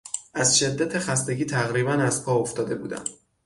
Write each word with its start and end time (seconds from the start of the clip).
از 0.33 0.57
شدت 0.59 0.99
خستگی 0.99 1.45
تقریبا 1.45 1.91
از 1.91 2.25
پا 2.25 2.35
افتاده 2.35 2.75
بودم. 2.75 3.03